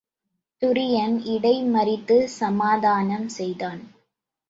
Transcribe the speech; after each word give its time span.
துரியன் 0.61 1.17
இடை 1.25 1.53
மறித்துச்சமாதானம் 1.65 3.29
செய்தான். 3.37 3.81